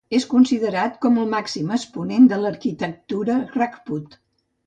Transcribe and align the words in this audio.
És 0.17 0.23
considerat 0.29 0.95
com 1.03 1.19
el 1.23 1.27
màxim 1.33 1.75
exponent 1.75 2.25
de 2.33 2.41
l'arquitectura 2.45 3.37
Rajput. 3.59 4.19